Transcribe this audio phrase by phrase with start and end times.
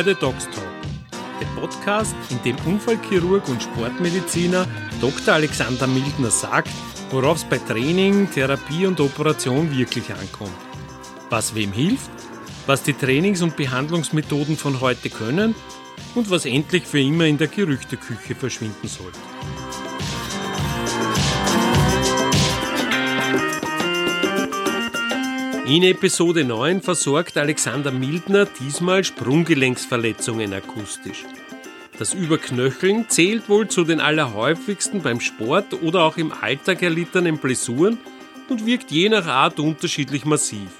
[0.00, 0.64] bei The Docs Talk,
[1.42, 4.66] dem Podcast, in dem Unfallchirurg und Sportmediziner
[4.98, 5.34] Dr.
[5.34, 6.70] Alexander Mildner sagt,
[7.10, 10.56] worauf es bei Training, Therapie und Operation wirklich ankommt.
[11.28, 12.10] Was wem hilft,
[12.66, 15.54] was die Trainings- und Behandlungsmethoden von heute können
[16.14, 19.18] und was endlich für immer in der Gerüchteküche verschwinden sollte.
[25.66, 31.24] In Episode 9 versorgt Alexander Mildner diesmal Sprunggelenksverletzungen akustisch.
[31.98, 37.98] Das Überknöcheln zählt wohl zu den allerhäufigsten beim Sport oder auch im Alltag erlittenen Blessuren
[38.48, 40.70] und wirkt je nach Art unterschiedlich massiv.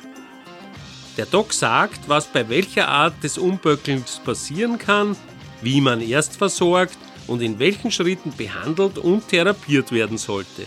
[1.18, 5.14] Der Doc sagt, was bei welcher Art des Umböckelns passieren kann,
[5.60, 10.64] wie man erst versorgt und in welchen Schritten behandelt und therapiert werden sollte.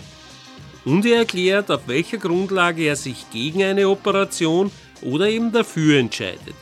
[0.84, 6.54] Und er erklärt, auf welcher Grundlage er sich gegen eine Operation oder eben dafür entscheidet.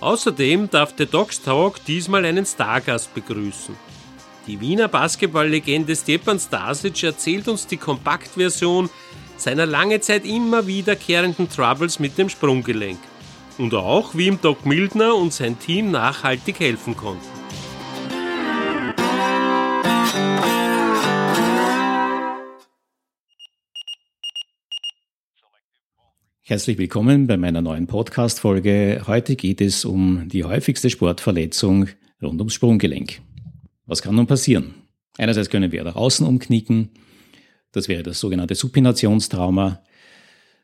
[0.00, 3.74] Außerdem darf der Docs Talk diesmal einen Stargast begrüßen.
[4.46, 8.88] Die Wiener Basketballlegende Stepan Stasic erzählt uns die Kompaktversion
[9.36, 12.98] seiner lange Zeit immer wiederkehrenden Troubles mit dem Sprunggelenk.
[13.58, 17.37] Und auch, wie ihm Doc Mildner und sein Team nachhaltig helfen konnten.
[26.48, 29.02] Herzlich willkommen bei meiner neuen Podcast-Folge.
[29.06, 31.88] Heute geht es um die häufigste Sportverletzung
[32.22, 33.20] rund ums Sprunggelenk.
[33.84, 34.72] Was kann nun passieren?
[35.18, 36.88] Einerseits können wir nach außen umknicken.
[37.72, 39.82] Das wäre das sogenannte Supinationstrauma,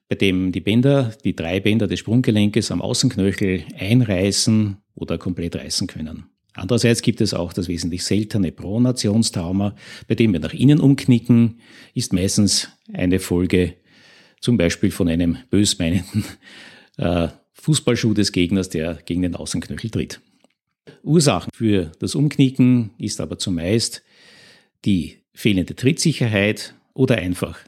[0.09, 5.87] bei dem die Bänder, die drei Bänder des Sprunggelenkes am Außenknöchel einreißen oder komplett reißen
[5.87, 6.25] können.
[6.55, 9.75] Andererseits gibt es auch das wesentlich seltene Pronationstrauma,
[10.09, 11.61] bei dem wir nach innen umknicken,
[11.93, 13.75] ist meistens eine Folge
[14.45, 16.23] zum Beispiel von einem bösmeinenden
[16.99, 20.21] äh, Fußballschuh des Gegners, der gegen den Außenknöchel tritt.
[21.03, 24.03] Ursachen für das Umknicken ist aber zumeist
[24.85, 27.59] die fehlende Trittsicherheit oder einfach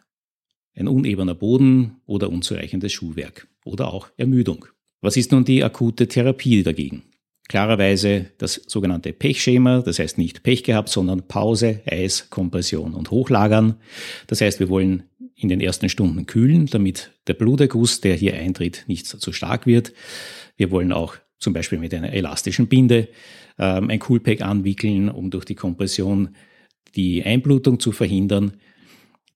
[0.74, 4.66] ein unebener Boden oder unzureichendes Schuhwerk oder auch Ermüdung.
[5.00, 7.04] Was ist nun die akute Therapie dagegen?
[7.48, 13.76] Klarerweise das sogenannte Pechschema, das heißt nicht Pech gehabt, sondern Pause, Eis, Kompression und Hochlagern.
[14.26, 15.04] Das heißt, wir wollen
[15.36, 19.92] in den ersten Stunden kühlen, damit der Bluterguss, der hier eintritt, nicht zu stark wird.
[20.56, 23.08] Wir wollen auch zum Beispiel mit einer elastischen Binde
[23.58, 26.34] ähm, ein Coolpack anwickeln, um durch die Kompression
[26.94, 28.54] die Einblutung zu verhindern.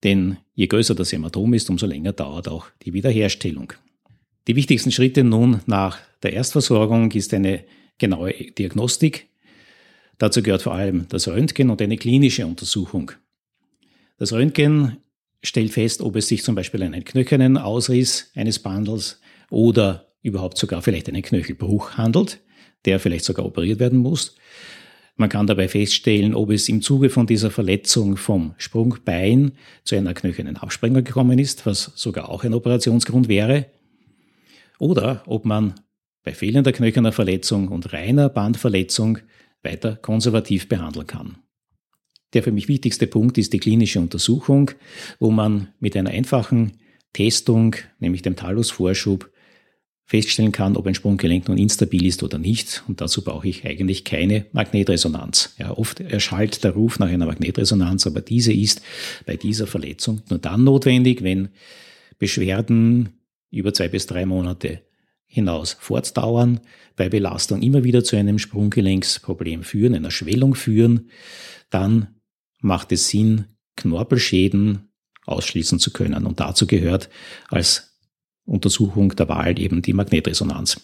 [0.02, 3.74] Denn je größer das Hämatom ist, umso länger dauert auch die Wiederherstellung.
[4.48, 7.64] Die wichtigsten Schritte nun nach der Erstversorgung ist eine
[7.98, 9.28] genaue Diagnostik.
[10.16, 13.12] Dazu gehört vor allem das Röntgen und eine klinische Untersuchung.
[14.16, 14.96] Das Röntgen
[15.42, 19.20] stellt fest, ob es sich zum Beispiel einen knöchernen Ausriss eines Bandels
[19.50, 22.40] oder überhaupt sogar vielleicht einen Knöchelbruch handelt,
[22.84, 24.36] der vielleicht sogar operiert werden muss.
[25.16, 29.52] Man kann dabei feststellen, ob es im Zuge von dieser Verletzung vom Sprungbein
[29.84, 33.66] zu einer knöchernen Absprengung gekommen ist, was sogar auch ein Operationsgrund wäre.
[34.78, 35.74] Oder ob man
[36.22, 39.18] bei fehlender knöcherner Verletzung und reiner Bandverletzung
[39.62, 41.38] weiter konservativ behandeln kann.
[42.32, 44.70] Der für mich wichtigste Punkt ist die klinische Untersuchung,
[45.18, 46.72] wo man mit einer einfachen
[47.12, 49.30] Testung, nämlich dem Talusvorschub,
[50.10, 52.82] feststellen kann, ob ein Sprunggelenk nun instabil ist oder nicht.
[52.88, 55.54] Und dazu brauche ich eigentlich keine Magnetresonanz.
[55.56, 58.82] Ja, oft erschallt der Ruf nach einer Magnetresonanz, aber diese ist
[59.24, 61.50] bei dieser Verletzung nur dann notwendig, wenn
[62.18, 63.10] Beschwerden
[63.52, 64.80] über zwei bis drei Monate
[65.26, 66.58] hinaus fortdauern,
[66.96, 71.08] bei Belastung immer wieder zu einem Sprunggelenksproblem führen, einer Schwellung führen,
[71.70, 72.19] dann
[72.60, 74.90] macht es Sinn, Knorpelschäden
[75.26, 76.26] ausschließen zu können.
[76.26, 77.08] Und dazu gehört
[77.48, 77.98] als
[78.44, 80.80] Untersuchung der Wahl eben die Magnetresonanz.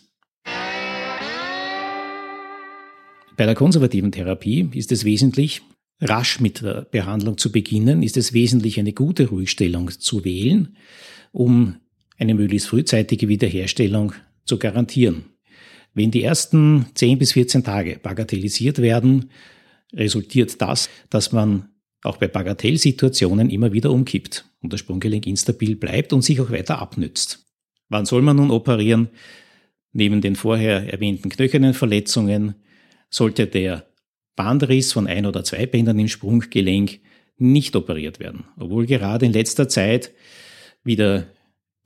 [3.37, 5.61] Bei der konservativen Therapie ist es wesentlich,
[6.01, 10.77] rasch mit der Behandlung zu beginnen, ist es wesentlich, eine gute Ruhigstellung zu wählen,
[11.33, 11.77] um
[12.19, 14.13] eine möglichst frühzeitige Wiederherstellung
[14.45, 15.27] zu garantieren.
[15.93, 19.31] Wenn die ersten 10 bis 14 Tage bagatellisiert werden,
[19.93, 21.69] resultiert das, dass man
[22.03, 26.79] auch bei Bagatellsituationen immer wieder umkippt und das Sprunggelenk instabil bleibt und sich auch weiter
[26.79, 27.45] abnützt.
[27.89, 29.09] Wann soll man nun operieren?
[29.93, 32.55] Neben den vorher erwähnten knöchernen Verletzungen
[33.11, 33.87] sollte der
[34.35, 37.01] Bandriss von ein oder zwei Bändern im Sprunggelenk
[37.39, 40.13] nicht operiert werden, obwohl gerade in letzter Zeit
[40.85, 41.27] wieder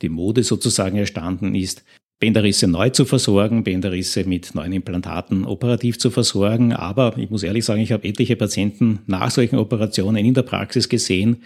[0.02, 1.84] die Mode sozusagen erstanden ist,
[2.20, 6.74] Bänderrisse neu zu versorgen, Bänderrisse mit neuen Implantaten operativ zu versorgen.
[6.74, 10.90] Aber ich muss ehrlich sagen, ich habe etliche Patienten nach solchen Operationen in der Praxis
[10.90, 11.38] gesehen,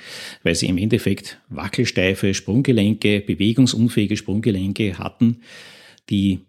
[0.42, 5.42] weil sie im Endeffekt wackelsteife Sprunggelenke, bewegungsunfähige Sprunggelenke hatten,
[6.10, 6.40] die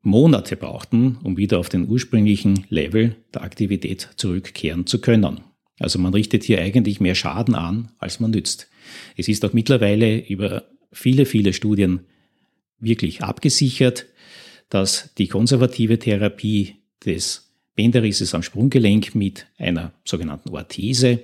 [0.00, 5.40] Monate brauchten, um wieder auf den ursprünglichen Level der Aktivität zurückkehren zu können.
[5.78, 8.70] Also man richtet hier eigentlich mehr Schaden an, als man nützt.
[9.14, 12.00] Es ist auch mittlerweile über viele, viele Studien
[12.78, 14.06] wirklich abgesichert,
[14.68, 21.20] dass die konservative Therapie des Bänderrisses am Sprunggelenk mit einer sogenannten Orthese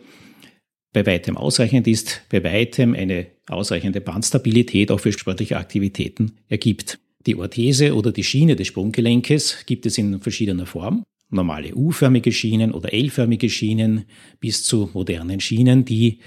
[0.92, 6.98] bei weitem ausreichend ist, bei weitem eine ausreichende Bandstabilität auch für sportliche Aktivitäten ergibt.
[7.26, 11.04] Die Orthese oder die Schiene des Sprunggelenkes gibt es in verschiedener Form.
[11.30, 14.04] Normale U-förmige Schienen oder L-förmige Schienen
[14.38, 16.18] bis zu modernen Schienen, die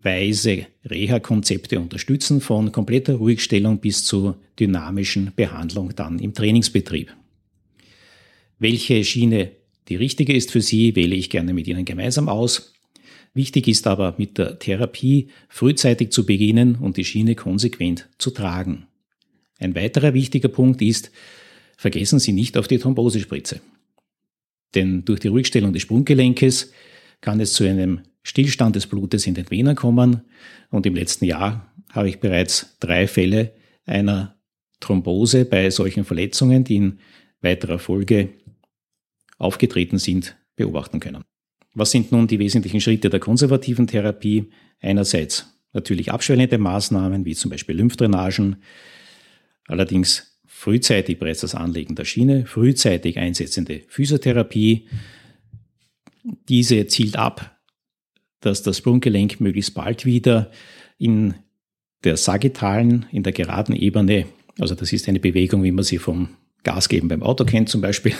[0.00, 7.14] stufenweise Reha-Konzepte unterstützen, von kompletter Ruhigstellung bis zu dynamischen Behandlung dann im Trainingsbetrieb.
[8.58, 9.52] Welche Schiene
[9.88, 12.72] die richtige ist für Sie, wähle ich gerne mit Ihnen gemeinsam aus.
[13.34, 18.86] Wichtig ist aber mit der Therapie frühzeitig zu beginnen und die Schiene konsequent zu tragen.
[19.58, 21.10] Ein weiterer wichtiger Punkt ist,
[21.76, 23.60] vergessen Sie nicht auf die Thrombosespritze.
[24.74, 26.72] Denn durch die Ruhigstellung des Sprunggelenkes
[27.20, 30.22] kann es zu einem Stillstand des Blutes in den Venen kommen
[30.70, 33.52] und im letzten Jahr habe ich bereits drei Fälle
[33.84, 34.36] einer
[34.80, 36.98] Thrombose bei solchen Verletzungen, die in
[37.40, 38.30] weiterer Folge
[39.38, 41.24] aufgetreten sind, beobachten können.
[41.74, 44.50] Was sind nun die wesentlichen Schritte der konservativen Therapie?
[44.80, 48.56] Einerseits natürlich abschwellende Maßnahmen wie zum Beispiel Lymphdrainagen,
[49.66, 54.88] allerdings frühzeitig bereits das Anlegen der Schiene, frühzeitig einsetzende Physiotherapie.
[56.48, 57.59] Diese zielt ab,
[58.40, 60.50] dass das Sprunggelenk möglichst bald wieder
[60.98, 61.34] in
[62.04, 64.26] der sagittalen, in der geraden Ebene,
[64.58, 66.30] also das ist eine Bewegung, wie man sie vom
[66.62, 68.14] Gas geben beim Auto kennt zum Beispiel,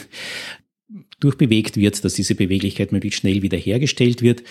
[1.20, 4.42] durchbewegt wird, dass diese Beweglichkeit möglichst schnell wiederhergestellt wird,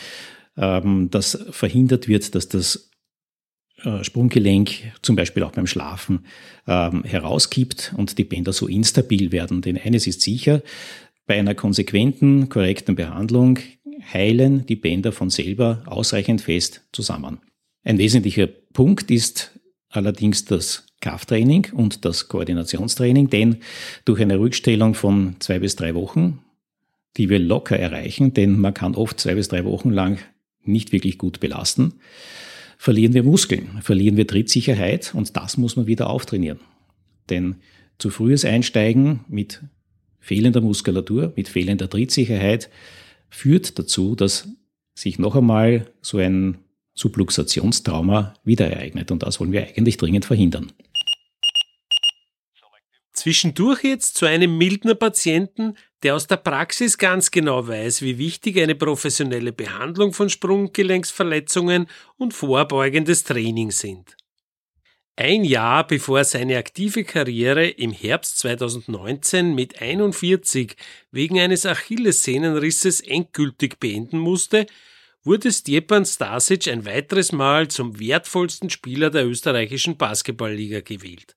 [0.57, 2.91] ähm, dass verhindert wird, dass das
[3.83, 6.25] äh, Sprunggelenk zum Beispiel auch beim Schlafen
[6.67, 9.61] ähm, herauskippt und die Bänder so instabil werden.
[9.61, 10.61] Denn eines ist sicher,
[11.25, 13.59] bei einer konsequenten, korrekten Behandlung
[14.13, 17.39] heilen die Bänder von selber ausreichend fest zusammen.
[17.83, 19.59] Ein wesentlicher Punkt ist
[19.89, 23.57] allerdings das Krafttraining und das Koordinationstraining, denn
[24.05, 26.39] durch eine Rückstellung von zwei bis drei Wochen,
[27.17, 30.19] die wir locker erreichen, denn man kann oft zwei bis drei Wochen lang
[30.63, 31.93] nicht wirklich gut belasten,
[32.77, 36.59] verlieren wir Muskeln, verlieren wir Trittsicherheit und das muss man wieder auftrainieren.
[37.29, 37.55] Denn
[37.97, 39.61] zu frühes Einsteigen mit
[40.19, 42.69] fehlender Muskulatur, mit fehlender Trittsicherheit
[43.29, 44.47] führt dazu, dass
[44.95, 46.59] sich noch einmal so ein
[46.93, 50.71] Subluxationstrauma wieder ereignet und das wollen wir eigentlich dringend verhindern.
[53.13, 58.57] Zwischendurch jetzt zu einem Mildner Patienten, der aus der Praxis ganz genau weiß, wie wichtig
[58.61, 61.87] eine professionelle Behandlung von Sprunggelenksverletzungen
[62.17, 64.15] und vorbeugendes Training sind.
[65.21, 70.77] Ein Jahr bevor seine aktive Karriere im Herbst 2019 mit 41
[71.11, 74.65] wegen eines Achillessehnenrisses endgültig beenden musste,
[75.21, 81.35] wurde Stjepan Stasic ein weiteres Mal zum wertvollsten Spieler der österreichischen Basketballliga gewählt.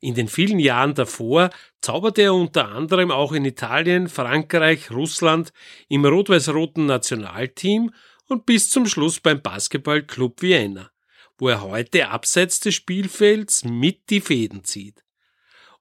[0.00, 1.50] In den vielen Jahren davor
[1.80, 5.52] zauberte er unter anderem auch in Italien, Frankreich, Russland
[5.88, 7.92] im rot-weiß-roten Nationalteam
[8.28, 10.92] und bis zum Schluss beim Basketballclub Vienna,
[11.38, 15.04] wo er heute abseits des Spielfelds mit die Fäden zieht.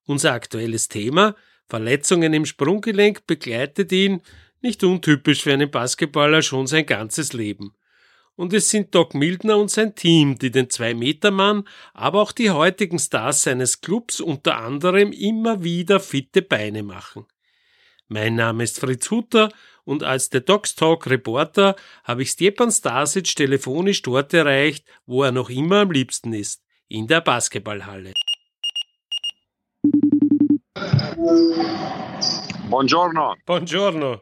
[0.06, 1.36] Unser aktuelles Thema
[1.68, 4.22] Verletzungen im Sprunggelenk begleitet ihn,
[4.62, 7.76] nicht untypisch für einen Basketballer, schon sein ganzes Leben
[8.36, 13.00] und es sind Doc Mildner und sein Team, die den Zwei-Meter-Mann, aber auch die heutigen
[13.00, 17.26] Stars seines Clubs unter anderem immer wieder fitte Beine machen.
[18.08, 19.50] Mein Name ist Fritz Hutter
[19.86, 25.32] und als der Docs Talk Reporter habe ich Stepan Stasic telefonisch dort erreicht, wo er
[25.32, 28.14] noch immer am liebsten ist, in der Basketballhalle.
[32.70, 33.36] Buongiorno.
[33.46, 34.22] Buongiorno.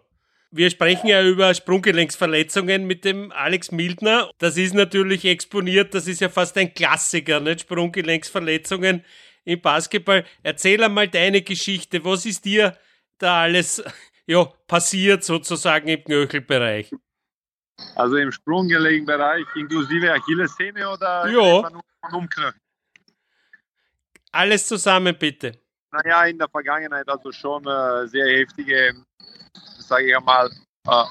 [0.52, 4.30] Wir sprechen ja über Sprunggelenksverletzungen mit dem Alex Mildner.
[4.38, 7.62] Das ist natürlich exponiert, das ist ja fast ein Klassiker, nicht?
[7.62, 9.04] Sprunggelenksverletzungen
[9.46, 10.26] im Basketball.
[10.44, 12.06] Erzähl einmal deine Geschichte.
[12.06, 12.78] Was ist dir
[13.18, 13.84] da alles
[14.26, 16.92] ja, passiert sozusagen im Knöchelbereich?
[17.96, 21.70] Also im Sprunggelenkbereich inklusive Achillessehne oder ja.
[22.12, 22.60] Umknöchel?
[24.32, 25.60] Alles zusammen bitte.
[25.92, 28.94] Naja, in der Vergangenheit also schon äh, sehr heftige
[29.84, 30.50] sage ich einmal,
[30.88, 31.04] äh,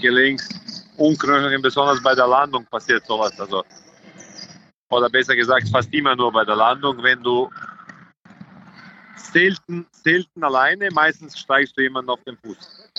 [0.00, 3.38] Gelenksunkrümmungen, besonders bei der Landung passiert sowas.
[3.40, 3.64] Also,
[4.90, 7.50] oder besser gesagt, fast immer nur bei der Landung, wenn du
[9.32, 12.90] selten, selten alleine, meistens steigst du jemanden auf den Fuß.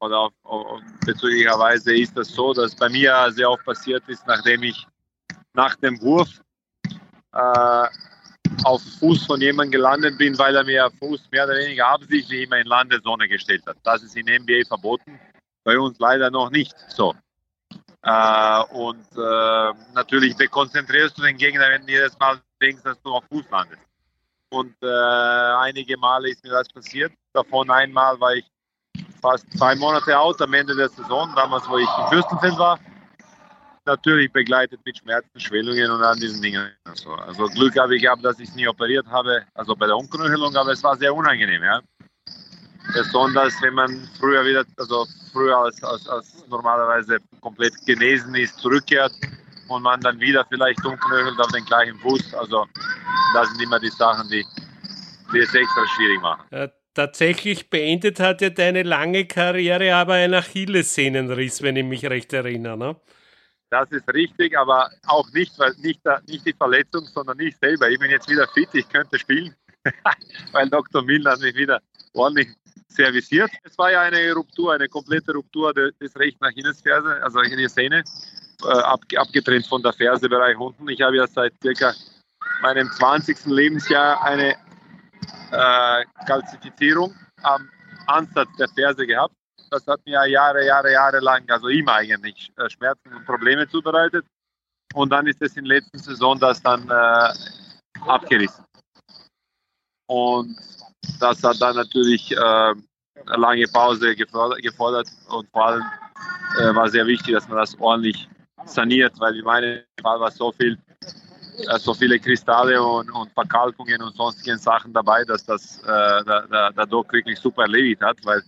[0.00, 4.62] Oder auf, auf, bezüglicherweise ist das so, dass bei mir sehr oft passiert ist, nachdem
[4.62, 4.86] ich
[5.54, 6.28] nach dem Wurf
[7.32, 7.88] äh,
[8.64, 12.58] auf Fuß von jemandem gelandet bin, weil er mir Fuß mehr oder weniger absichtlich immer
[12.58, 13.76] in Landezone gestellt hat.
[13.82, 15.18] Das ist in NBA verboten,
[15.64, 17.14] bei uns leider noch nicht so.
[18.02, 23.12] Äh, und äh, natürlich konzentrierst du den Gegner, wenn du jedes Mal denkst, dass du
[23.12, 23.83] auf Fuß landest.
[24.54, 27.12] Und äh, einige Male ist mir das passiert.
[27.32, 28.44] Davon einmal war ich
[29.20, 32.78] fast zwei Monate out am Ende der Saison, damals, wo ich in Fürstenfeld war
[33.86, 36.70] natürlich begleitet mit Schmerzen, Schwellungen und an diesen Dingen.
[36.84, 39.96] Also, also Glück habe ich gehabt, dass ich es nie operiert habe, also bei der
[39.96, 41.80] Umknöchelung, aber es war sehr unangenehm, ja.
[42.92, 49.12] Besonders wenn man früher wieder, also früher als, als, als normalerweise komplett genesen ist, zurückkehrt
[49.68, 52.34] und man dann wieder vielleicht umknöchelt auf den gleichen Fuß.
[52.34, 52.66] Also
[53.34, 54.44] das sind immer die Sachen, die,
[55.32, 56.42] die es extra schwierig machen.
[56.50, 62.32] Äh, tatsächlich beendet hat ja deine lange Karriere aber ein Achillessehnenriss, wenn ich mich recht
[62.32, 62.76] erinnere.
[62.76, 62.96] Ne?
[63.70, 67.90] Das ist richtig, aber auch nicht, weil nicht, nicht die Verletzung, sondern ich selber.
[67.90, 69.54] Ich bin jetzt wieder fit, ich könnte spielen,
[70.52, 71.02] weil Dr.
[71.02, 71.80] Milner hat mich wieder
[72.12, 72.48] ordentlich
[72.86, 73.50] serviciert.
[73.64, 78.04] Es war ja eine Ruptur, eine komplette Ruptur des rechten Achillesferse, also Achillessehne,
[78.62, 80.88] äh, ab, abgetrennt von der Fersebereich unten.
[80.88, 81.92] Ich habe ja seit circa
[82.62, 83.46] meinem 20.
[83.46, 84.56] Lebensjahr eine
[85.50, 87.68] äh, Kalzifizierung am
[88.06, 89.34] Ansatz der Ferse gehabt
[89.74, 94.24] das hat mir Jahre, Jahre, Jahre lang, also immer eigentlich, äh, Schmerzen und Probleme zubereitet.
[94.94, 98.64] Und dann ist es in der letzten Saison das dann äh, abgerissen.
[100.06, 100.56] Und
[101.18, 102.76] das hat dann natürlich äh, eine
[103.36, 105.84] lange Pause gefordert, gefordert und vor allem
[106.60, 108.28] äh, war sehr wichtig, dass man das ordentlich
[108.64, 110.78] saniert, weil in meinem Fall war so viel,
[111.68, 116.46] äh, so viele Kristalle und, und Verkalkungen und sonstigen Sachen dabei, dass das äh, der,
[116.50, 118.42] der, der Doc wirklich super erledigt hat, weil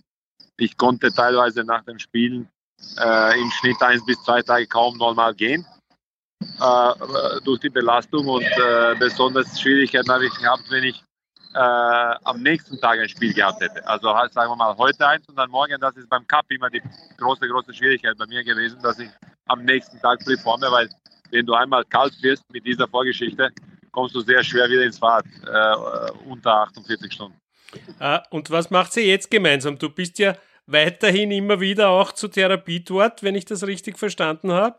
[0.57, 2.49] ich konnte teilweise nach dem Spielen
[2.99, 5.65] äh, im Schnitt eins bis zwei Tage kaum normal gehen
[6.41, 11.03] äh, durch die Belastung und äh, besonders Schwierigkeiten habe ich gehabt, wenn ich
[11.53, 11.59] äh,
[12.23, 13.85] am nächsten Tag ein Spiel gehabt hätte.
[13.87, 16.69] Also halt, sagen wir mal heute eins und dann morgen, das ist beim Cup immer
[16.69, 16.81] die
[17.17, 19.09] große, große Schwierigkeit bei mir gewesen, dass ich
[19.47, 20.89] am nächsten Tag performe, weil
[21.31, 23.49] wenn du einmal kalt wirst mit dieser Vorgeschichte,
[23.91, 27.39] kommst du sehr schwer wieder ins Fahrt äh, unter 48 Stunden.
[27.99, 29.77] Ah, und was macht sie jetzt gemeinsam?
[29.77, 30.35] Du bist ja
[30.67, 34.77] weiterhin immer wieder auch zur Therapie dort, wenn ich das richtig verstanden habe?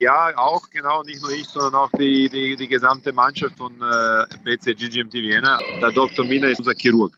[0.00, 4.26] Ja, auch genau, nicht nur ich, sondern auch die, die, die gesamte Mannschaft von äh,
[4.42, 5.58] BC GGMT Vienna.
[5.80, 6.24] Der Dr.
[6.24, 7.16] Mina ist unser Chirurg.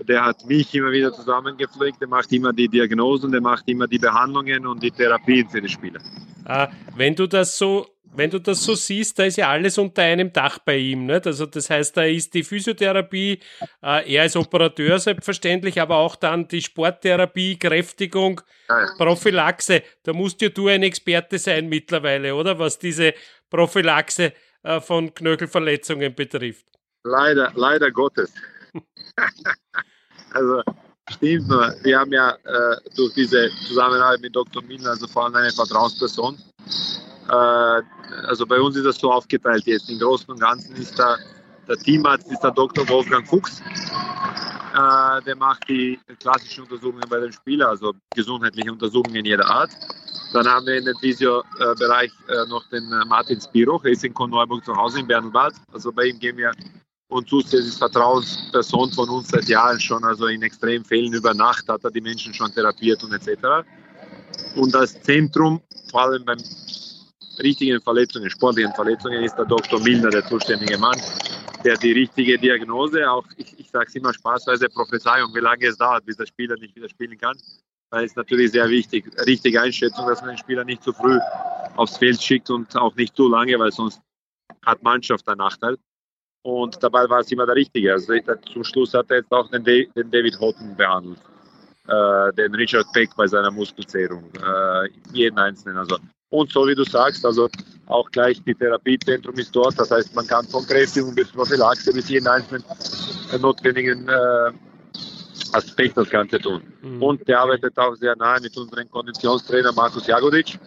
[0.00, 3.98] Der hat mich immer wieder zusammengepflegt, der macht immer die Diagnosen, der macht immer die
[3.98, 6.00] Behandlungen und die Therapien für die Spieler.
[6.44, 7.86] Ah, wenn du das so
[8.18, 11.06] wenn du das so siehst, da ist ja alles unter einem Dach bei ihm.
[11.06, 11.26] Nicht?
[11.26, 13.38] Also das heißt, da ist die Physiotherapie,
[13.82, 18.40] äh, er ist Operateur selbstverständlich, aber auch dann die Sporttherapie, Kräftigung,
[18.96, 19.82] Prophylaxe.
[20.02, 22.58] Da musst ja du ein Experte sein mittlerweile, oder?
[22.58, 23.14] Was diese
[23.50, 24.32] Prophylaxe
[24.64, 26.66] äh, von Knöchelverletzungen betrifft.
[27.04, 28.34] Leider, leider Gottes.
[30.32, 30.62] also
[31.10, 31.74] stimmt nur.
[31.82, 34.62] Wir haben ja äh, durch diese Zusammenarbeit mit Dr.
[34.62, 36.38] Milner, also vor allem eine Vertrauensperson,
[37.28, 37.82] äh,
[38.26, 39.90] also bei uns ist das so aufgeteilt jetzt.
[39.90, 41.18] Im Großen und Ganzen ist der,
[41.68, 42.88] der Teamarzt ist der Dr.
[42.88, 43.60] Wolfgang Fuchs.
[43.60, 49.70] Äh, der macht die klassischen Untersuchungen bei den Spielern, also gesundheitliche Untersuchungen jeder Art.
[50.32, 54.12] Dann haben wir in dem Visio-Bereich äh, noch den äh, Martin Spiroch, er ist in
[54.12, 55.54] Korneuburg zu Hause in Bernwald.
[55.72, 56.52] Also bei ihm gehen wir
[57.08, 61.68] und zusätzlich ist Vertrauensperson von uns seit Jahren schon, also in extremen Fällen über Nacht
[61.68, 63.66] hat er die Menschen schon therapiert und etc.
[64.56, 65.60] Und das Zentrum,
[65.90, 66.38] vor allem beim
[67.38, 69.80] richtigen Verletzungen, sportlichen Verletzungen, ist der Dr.
[69.80, 71.00] Milner der zuständige Mann,
[71.64, 75.78] der die richtige Diagnose, auch ich, ich sage es immer spaßweise, Prophezeiung, wie lange es
[75.78, 77.36] dauert, bis der Spieler nicht wieder spielen kann,
[77.90, 81.18] weil es natürlich sehr wichtig, richtige Einschätzung, dass man den Spieler nicht zu früh
[81.76, 84.00] aufs Feld schickt und auch nicht zu lange, weil sonst
[84.64, 85.78] hat Mannschaft einen Nachteil.
[86.42, 87.92] Und dabei war es immer der Richtige.
[87.92, 88.14] Also
[88.52, 91.18] zum Schluss hat er jetzt auch den, den David Houghton behandelt,
[91.86, 95.78] äh, den Richard Peck bei seiner Muskelzährung, äh, jeden Einzelnen.
[95.78, 95.98] Also
[96.30, 97.48] und so wie du sagst, also
[97.86, 99.78] auch gleich die Therapiezentrum ist dort.
[99.78, 102.64] Das heißt, man kann von Kräftigung bis Prophylaxe bis jeden einzelnen
[103.40, 104.52] notwendigen äh,
[105.52, 106.62] Aspekt das Ganze tun.
[106.82, 107.02] Mhm.
[107.02, 110.58] Und der arbeitet auch sehr nahe mit unserem Konditionstrainer Markus Jagodic,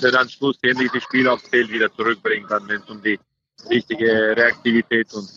[0.00, 3.18] der dann schlussendlich die Spieler aufs Feld wieder zurückbringen kann, wenn es um die
[3.68, 5.28] richtige Reaktivität und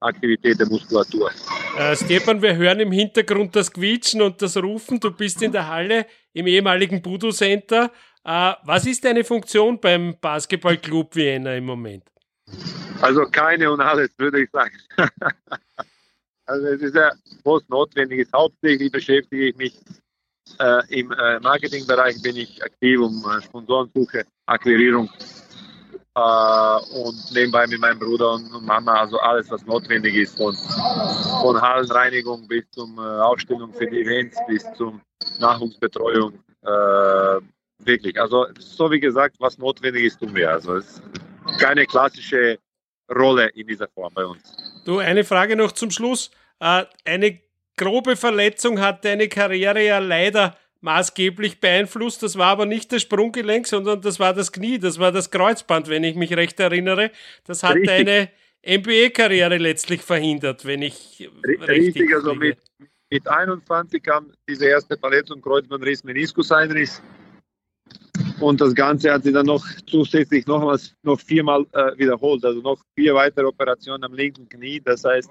[0.00, 1.30] Aktivität der Muskulatur.
[1.76, 5.00] Äh, Stefan, wir hören im Hintergrund das Quietschen und das Rufen.
[5.00, 7.90] Du bist in der Halle im ehemaligen Budo Center.
[8.24, 12.04] Äh, was ist deine Funktion beim Basketballclub Vienna im Moment?
[13.00, 14.76] Also keine und alles, würde ich sagen.
[16.46, 17.10] also es ist ja
[17.44, 18.32] was notwendig ist.
[18.32, 19.74] Hauptsächlich beschäftige ich mich
[20.58, 25.10] äh, im äh, Marketingbereich, bin ich aktiv um äh, Sponsorensuche, Akquirierung.
[26.18, 30.54] Äh, und nebenbei mit meinem Bruder und, Mama, also alles, was notwendig ist, von,
[31.40, 35.00] von Hallenreinigung bis zum äh, Ausstellung für die Events, bis zum
[35.38, 36.32] Nachwuchsbetreuung.
[36.62, 37.40] Äh,
[37.84, 40.50] wirklich, also so wie gesagt, was notwendig ist, tun wir.
[40.50, 41.02] Also es ist
[41.60, 42.58] keine klassische
[43.14, 44.56] Rolle in dieser Form bei uns.
[44.84, 46.30] Du, eine Frage noch zum Schluss.
[46.58, 47.40] Eine
[47.76, 52.22] grobe Verletzung hat deine Karriere ja leider maßgeblich beeinflusst.
[52.22, 55.88] Das war aber nicht das Sprunggelenk, sondern das war das Knie, das war das Kreuzband,
[55.88, 57.10] wenn ich mich recht erinnere.
[57.44, 57.88] Das hat richtig.
[57.88, 58.30] deine
[58.66, 62.58] NBA-Karriere letztlich verhindert, wenn ich richtig, richtig also mit,
[63.10, 67.02] mit 21 kam diese erste Verletzung, Kreuzbandriss, Meniskuseinriss.
[68.40, 72.80] Und das Ganze hat sie dann noch zusätzlich nochmals noch viermal äh, wiederholt, also noch
[72.94, 74.80] vier weitere Operationen am linken Knie.
[74.80, 75.30] Das heißt,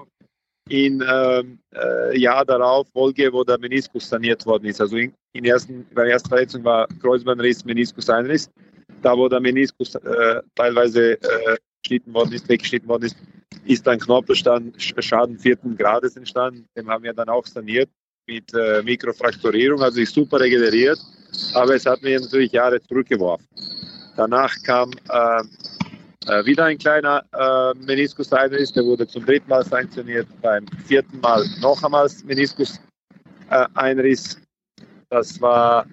[0.70, 4.82] in ähm, äh, Jahr darauf Folge, wo der Meniskus saniert worden ist.
[4.82, 8.50] Also in, in ersten, bei der ersten Verletzung war Kreuzbandriss, Meniskus-Einriss.
[9.02, 13.16] Da, wo der Meniskus äh, teilweise äh, geschnitten worden ist, weggeschnitten worden ist,
[13.66, 16.66] ist ein Knorpelschaden vierten Grades entstanden.
[16.76, 17.90] Den haben wir dann auch saniert
[18.28, 21.00] mit äh, Mikrofrakturierung, also ist super regeneriert,
[21.54, 23.48] aber es hat mir natürlich Jahre zurückgeworfen.
[24.16, 25.44] Danach kam äh,
[26.28, 31.44] äh, wieder ein kleiner äh, Meniskus-Einriss, der wurde zum dritten Mal sanktioniert, beim vierten Mal
[31.62, 34.40] noch einmal Meniskus-Einriss.
[35.10, 35.88] das war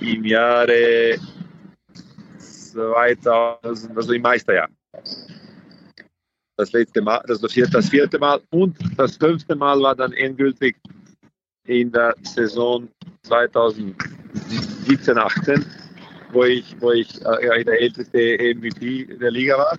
[0.00, 1.18] im Jahre
[2.38, 4.68] 2000, also im Meisterjahr.
[6.56, 10.76] Das letzte Mal, das, vierte, das vierte Mal und das fünfte Mal war dann endgültig
[11.66, 12.88] in der Saison
[13.22, 15.64] 2017, 18
[16.32, 19.78] wo ich, wo ich äh, der älteste MVP der Liga war.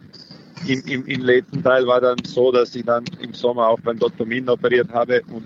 [0.67, 3.97] Im, im, Im letzten Teil war dann so, dass ich dann im Sommer auch beim
[3.97, 4.25] Dr.
[4.25, 5.45] Min operiert habe und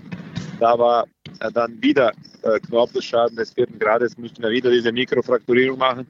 [0.58, 1.04] da war
[1.40, 6.08] äh, dann wieder äh, Knorpelschaden des vierten Grades, mussten wir wieder diese Mikrofrakturierung machen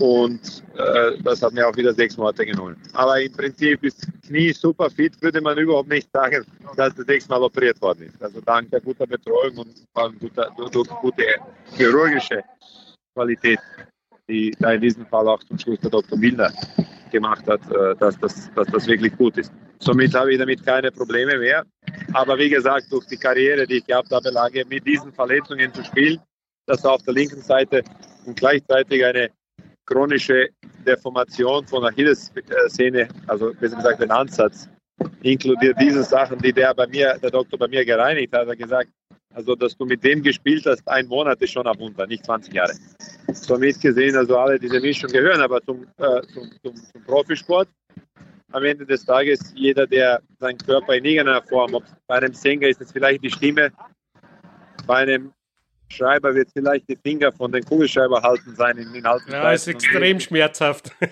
[0.00, 2.76] und äh, das hat mir auch wieder sechs Monate genommen.
[2.94, 6.44] Aber im Prinzip ist Knie super fit, würde man überhaupt nicht sagen,
[6.76, 8.22] dass es sechsmal operiert worden ist.
[8.22, 11.24] Also dank der guter Betreuung und vor allem durch gute
[11.76, 12.42] chirurgische
[13.14, 13.60] Qualität,
[14.28, 16.18] die da in diesem Fall auch zum Schluss der Dr.
[16.18, 16.52] Milner
[17.10, 19.52] gemacht hat, äh, dass das, dass das wirklich gut ist.
[19.78, 21.64] Somit habe ich damit keine Probleme mehr.
[22.12, 25.84] Aber wie gesagt, durch die Karriere, die ich gehabt habe, lage mit diesen Verletzungen zu
[25.84, 26.18] spielen,
[26.66, 27.82] dass auf der linken Seite
[28.24, 29.30] und gleichzeitig eine
[29.86, 30.48] chronische
[30.86, 34.68] Deformation von Achillessehne, also besser gesagt den Ansatz,
[35.22, 38.88] inkludiert diese Sachen, die der bei mir, der Doktor bei mir gereinigt hat, hat gesagt,
[39.34, 42.54] also, dass du mit dem gespielt hast, ein Monat ist schon ein Wunder, nicht 20
[42.54, 42.72] Jahre.
[43.32, 47.68] Somit gesehen, also alle diese Mischung gehören aber zum, äh, zum, zum, zum, Profisport.
[48.52, 52.68] Am Ende des Tages, jeder, der seinen Körper in irgendeiner Form, ob bei einem Sänger
[52.68, 53.72] ist es vielleicht die Stimme,
[54.86, 55.32] bei einem
[55.94, 59.66] Schreiber wird vielleicht die Finger von den Kugelschreiber halten sein in den alten Ja, es
[59.66, 60.90] ist extrem schmerzhaft.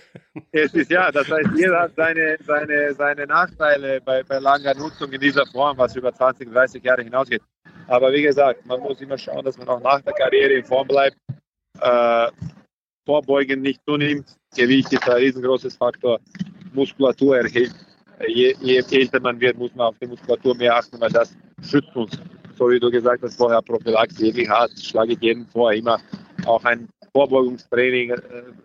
[0.51, 5.13] Es ist ja, das heißt, jeder hat seine, seine, seine Nachteile bei, bei langer Nutzung
[5.13, 7.43] in dieser Form, was über 20, 30 Jahre hinausgeht.
[7.87, 10.89] Aber wie gesagt, man muss immer schauen, dass man auch nach der Karriere in Form
[10.89, 11.17] bleibt.
[11.81, 12.31] Äh,
[13.05, 14.37] Vorbeugen nicht zunimmt.
[14.57, 16.19] Gewicht ist ein riesengroßes Faktor.
[16.73, 17.75] Muskulatur erhält.
[18.27, 21.95] Je, je älter man wird, muss man auf die Muskulatur mehr achten, weil das schützt
[21.95, 22.19] uns.
[22.57, 26.01] So wie du gesagt hast, vorher Prophylaxe, wirklich hart, schlage ich jedem vor, immer
[26.47, 28.17] auch ein Vorbeugungstraining äh,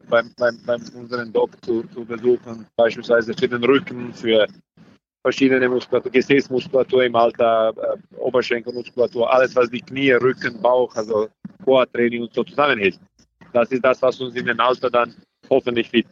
[0.09, 4.47] beim, beim, beim unseren Doc zu, zu besuchen, beispielsweise für den Rücken, für
[5.21, 11.27] verschiedene Muskulatur, Gesäßmuskulatur im Alter, äh, Oberschenkelmuskulatur, alles was die Knie, Rücken, Bauch, also
[11.65, 12.99] Core-Training und so zusammenhält.
[13.51, 15.13] Das ist das, was uns in dem Alter dann
[15.49, 16.07] hoffentlich fit.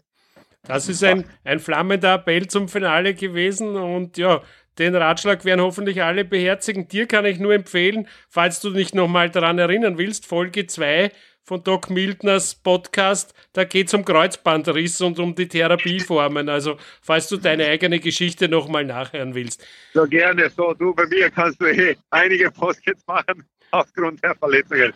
[0.64, 4.42] Das ist ein, ein flammender Appell zum Finale gewesen und ja,
[4.78, 6.88] den Ratschlag werden hoffentlich alle beherzigen.
[6.88, 11.12] Dir kann ich nur empfehlen, falls du dich nochmal daran erinnern willst, Folge 2
[11.44, 13.34] von Doc Mildners Podcast.
[13.54, 16.50] Da geht es um Kreuzbandriss und um die Therapieformen.
[16.50, 19.66] Also, falls du deine eigene Geschichte nochmal nachhören willst.
[19.94, 20.50] So gerne.
[20.50, 24.94] So, du, bei mir kannst du eh einige Podcasts machen aufgrund der Verletzungen.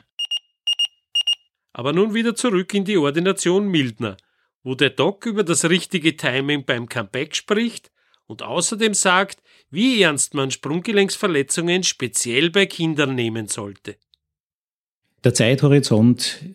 [1.72, 4.18] Aber nun wieder zurück in die Ordination Mildner,
[4.64, 7.92] wo der Doc über das richtige Timing beim Comeback spricht
[8.30, 13.98] und außerdem sagt, wie ernst man Sprunggelenksverletzungen speziell bei Kindern nehmen sollte.
[15.24, 16.46] Der Zeithorizont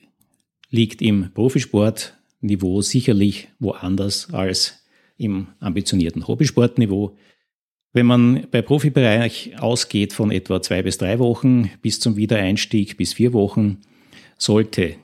[0.70, 4.84] liegt im Profisportniveau sicherlich woanders als
[5.16, 7.16] im ambitionierten Hobbysportniveau.
[7.92, 13.14] Wenn man bei Profibereich ausgeht von etwa zwei bis drei Wochen bis zum Wiedereinstieg bis
[13.14, 13.82] vier Wochen,
[14.38, 14.96] sollte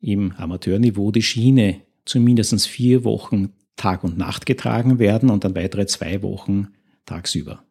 [0.00, 5.86] im Amateurniveau die Schiene zumindest vier Wochen Tag und Nacht getragen werden und dann weitere
[5.86, 6.68] zwei Wochen
[7.06, 7.64] tagsüber.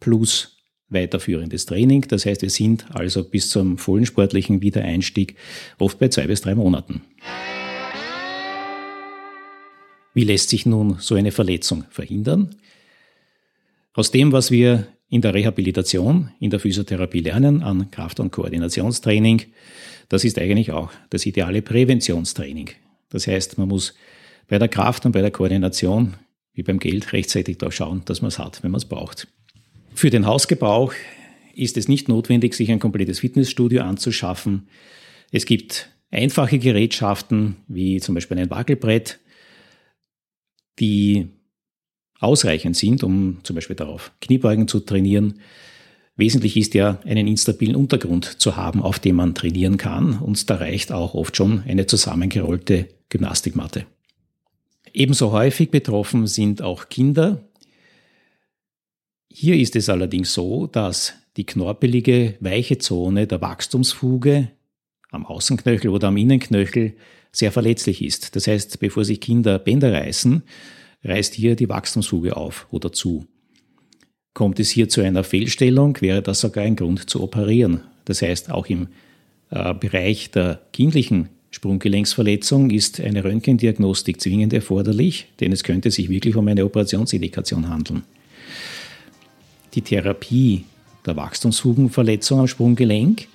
[0.00, 0.56] Plus
[0.88, 2.02] weiterführendes Training.
[2.08, 5.36] Das heißt, wir sind also bis zum vollen sportlichen Wiedereinstieg
[5.78, 7.02] oft bei zwei bis drei Monaten.
[10.14, 12.56] Wie lässt sich nun so eine Verletzung verhindern?
[13.94, 19.42] Aus dem, was wir in der Rehabilitation, in der Physiotherapie lernen, an Kraft- und Koordinationstraining,
[20.08, 22.70] das ist eigentlich auch das ideale Präventionstraining.
[23.08, 23.94] Das heißt, man muss
[24.52, 26.12] bei der Kraft und bei der Koordination,
[26.52, 29.26] wie beim Geld, rechtzeitig da schauen, dass man es hat, wenn man es braucht.
[29.94, 30.92] Für den Hausgebrauch
[31.54, 34.68] ist es nicht notwendig, sich ein komplettes Fitnessstudio anzuschaffen.
[35.30, 39.20] Es gibt einfache Gerätschaften, wie zum Beispiel ein Wackelbrett,
[40.78, 41.28] die
[42.20, 45.40] ausreichend sind, um zum Beispiel darauf Kniebeugen zu trainieren.
[46.16, 50.18] Wesentlich ist ja, einen instabilen Untergrund zu haben, auf dem man trainieren kann.
[50.18, 53.86] Und da reicht auch oft schon eine zusammengerollte Gymnastikmatte.
[54.94, 57.42] Ebenso häufig betroffen sind auch Kinder.
[59.30, 64.50] Hier ist es allerdings so, dass die knorpelige, weiche Zone der Wachstumsfuge
[65.10, 66.94] am Außenknöchel oder am Innenknöchel
[67.32, 68.36] sehr verletzlich ist.
[68.36, 70.42] Das heißt, bevor sich Kinder Bänder reißen,
[71.04, 73.26] reißt hier die Wachstumsfuge auf oder zu.
[74.34, 77.82] Kommt es hier zu einer Fehlstellung, wäre das sogar ein Grund zu operieren.
[78.04, 78.88] Das heißt, auch im
[79.50, 86.34] äh, Bereich der kindlichen Sprunggelenksverletzung ist eine Röntgendiagnostik zwingend erforderlich, denn es könnte sich wirklich
[86.34, 88.02] um eine Operationsindikation handeln.
[89.74, 90.64] Die Therapie
[91.04, 93.28] der Wachstumsfugenverletzung am Sprunggelenk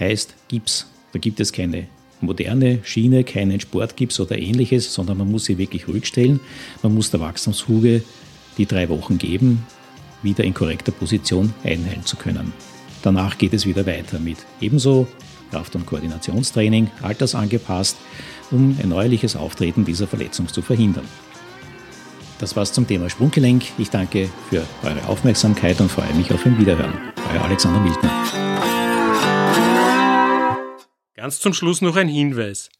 [0.00, 0.86] heißt Gips.
[1.12, 1.88] Da gibt es keine
[2.22, 6.40] moderne Schiene, keinen Sportgips oder ähnliches, sondern man muss sie wirklich ruhig stellen.
[6.82, 8.02] Man muss der Wachstumsfuge
[8.56, 9.66] die drei Wochen geben,
[10.22, 12.54] wieder in korrekter Position einheilen zu können.
[13.02, 15.06] Danach geht es wieder weiter mit ebenso
[15.52, 17.98] Kraft- und Koordinationstraining, altersangepasst,
[18.50, 21.06] um ein neuerliches Auftreten dieser Verletzung zu verhindern.
[22.38, 23.62] Das war's zum Thema Sprunggelenk.
[23.76, 26.94] Ich danke für eure Aufmerksamkeit und freue mich auf ein Wiederhören.
[27.32, 28.10] Euer Alexander Mildner.
[31.14, 32.70] Ganz zum Schluss noch ein Hinweis.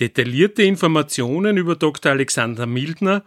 [0.00, 2.12] Detaillierte Informationen über Dr.
[2.12, 3.24] Alexander Mildner,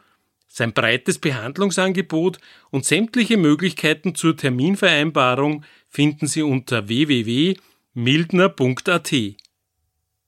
[0.47, 2.39] sein breites Behandlungsangebot
[2.71, 6.89] und sämtliche Möglichkeiten zur Terminvereinbarung finden Sie unter
[7.93, 9.13] www.mildner.at.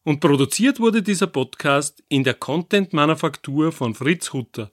[0.06, 4.70] Und produziert wurde dieser Podcast in der Content-Manufaktur von Fritz Hutter.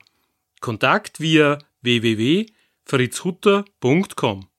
[0.60, 4.49] Kontakt via www.fritzhutter.com